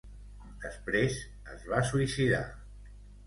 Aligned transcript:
Després, 0.63 1.17
es 1.57 1.67
va 1.73 1.83
suïcidar. 1.91 2.43